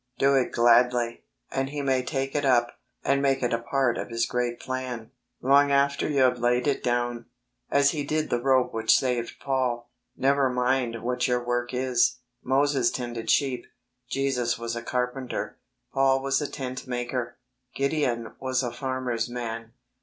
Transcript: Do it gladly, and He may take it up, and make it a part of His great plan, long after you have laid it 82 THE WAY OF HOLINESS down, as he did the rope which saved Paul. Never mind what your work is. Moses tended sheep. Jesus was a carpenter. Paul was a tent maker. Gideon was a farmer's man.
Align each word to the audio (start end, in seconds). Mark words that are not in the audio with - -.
Do 0.17 0.33
it 0.33 0.51
gladly, 0.51 1.25
and 1.51 1.69
He 1.69 1.83
may 1.83 2.01
take 2.01 2.33
it 2.33 2.43
up, 2.43 2.79
and 3.03 3.21
make 3.21 3.43
it 3.43 3.53
a 3.53 3.59
part 3.59 3.99
of 3.99 4.09
His 4.09 4.25
great 4.25 4.59
plan, 4.59 5.11
long 5.41 5.71
after 5.71 6.09
you 6.09 6.21
have 6.21 6.39
laid 6.39 6.65
it 6.65 6.77
82 6.77 6.81
THE 6.85 6.89
WAY 6.89 6.95
OF 6.95 7.01
HOLINESS 7.03 7.15
down, 7.15 7.25
as 7.69 7.91
he 7.91 8.03
did 8.03 8.29
the 8.31 8.41
rope 8.41 8.73
which 8.73 8.97
saved 8.97 9.39
Paul. 9.39 9.91
Never 10.17 10.49
mind 10.49 11.03
what 11.03 11.27
your 11.27 11.45
work 11.45 11.71
is. 11.71 12.17
Moses 12.43 12.89
tended 12.89 13.29
sheep. 13.29 13.67
Jesus 14.09 14.57
was 14.57 14.75
a 14.75 14.81
carpenter. 14.81 15.59
Paul 15.93 16.23
was 16.23 16.41
a 16.41 16.49
tent 16.49 16.87
maker. 16.87 17.37
Gideon 17.75 18.33
was 18.39 18.63
a 18.63 18.73
farmer's 18.73 19.29
man. 19.29 19.73